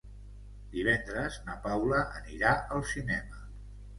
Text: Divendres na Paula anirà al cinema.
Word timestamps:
Divendres 0.75 1.35
na 1.49 1.57
Paula 1.67 2.01
anirà 2.21 2.53
al 2.79 2.83
cinema. 2.95 3.45